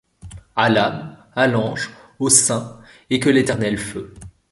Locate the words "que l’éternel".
3.19-3.77